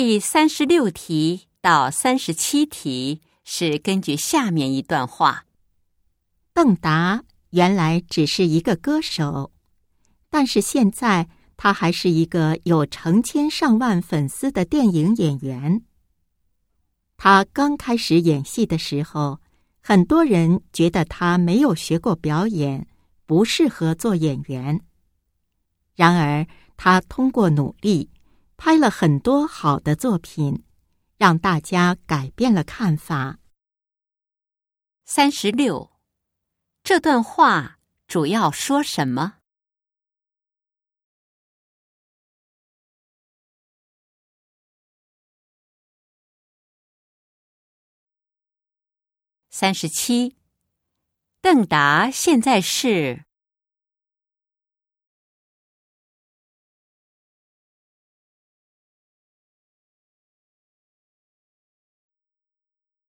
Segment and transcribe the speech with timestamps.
[0.00, 5.44] 第三十六题到三十七题是根据下面一段话：
[6.54, 9.50] 邓达原来只是一个歌手，
[10.30, 15.82] 但是现在他还是一个有成千上万粉丝的电影演员。
[17.16, 19.40] 他刚开始演戏的时候，
[19.80, 22.86] 很多人觉得他没有学过表演，
[23.26, 24.80] 不适合做演员。
[25.96, 26.46] 然而，
[26.76, 28.08] 他通过努力。
[28.58, 30.64] 拍了很多好的作品，
[31.16, 33.38] 让大家改变了看法。
[35.04, 35.92] 三十六，
[36.82, 39.38] 这段话主要说什么？
[49.48, 50.36] 三十七，
[51.40, 53.27] 邓达现在是。